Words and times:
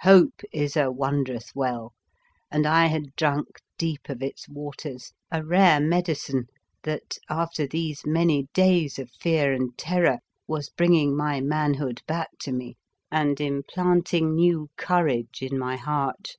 Hope 0.00 0.40
is 0.52 0.76
a 0.76 0.90
wondrous 0.90 1.54
well, 1.54 1.94
and 2.50 2.66
I 2.66 2.86
had 2.86 3.14
drunk 3.14 3.60
deep 3.76 4.08
of 4.08 4.22
its 4.24 4.48
waters, 4.48 5.12
a 5.30 5.44
rare 5.44 5.78
medi 5.78 6.14
cine, 6.14 6.46
that, 6.82 7.16
after 7.30 7.64
these 7.64 8.04
many 8.04 8.48
days 8.52 8.98
of 8.98 9.08
fear 9.12 9.52
and 9.52 9.78
terror, 9.78 10.18
was 10.48 10.68
bringing 10.70 11.16
my 11.16 11.40
man 11.40 11.74
hood 11.74 12.02
back 12.08 12.30
to 12.40 12.50
me 12.52 12.76
and 13.12 13.40
implanting 13.40 14.34
new 14.34 14.68
courage 14.76 15.42
in 15.42 15.56
my 15.56 15.76
heart. 15.76 16.34